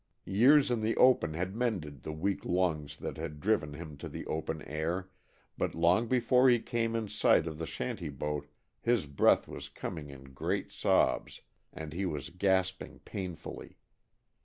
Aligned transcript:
Years 0.25 0.71
in 0.71 0.81
the 0.81 0.97
open 0.97 1.35
had 1.35 1.55
mended 1.55 2.01
the 2.01 2.11
weak 2.11 2.43
lungs 2.43 2.97
that 2.97 3.17
had 3.17 3.39
driven 3.39 3.73
him 3.75 3.97
to 3.97 4.09
the 4.09 4.25
open 4.25 4.63
air, 4.63 5.09
but 5.59 5.75
long 5.75 6.07
before 6.07 6.49
he 6.49 6.57
came 6.59 6.95
in 6.95 7.07
sight 7.07 7.45
of 7.45 7.59
the 7.59 7.67
shanty 7.67 8.09
boat 8.09 8.47
his 8.81 9.05
breath 9.05 9.47
was 9.47 9.69
coming 9.69 10.09
in 10.09 10.33
great 10.33 10.71
sobs 10.71 11.41
and 11.71 11.93
he 11.93 12.07
was 12.07 12.31
gasping 12.31 12.97
painfully. 13.05 13.77